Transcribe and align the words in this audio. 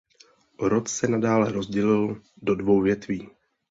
Rod 0.59 0.87
se 0.87 1.07
nadále 1.07 1.51
rozdělil 1.51 2.21
do 2.37 2.55
dvou 2.55 2.81
větví. 2.81 3.29